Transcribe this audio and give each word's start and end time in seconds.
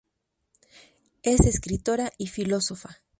Es 1.21 1.41
escritora 1.45 2.11
y 2.17 2.25
filósofa. 2.25 3.03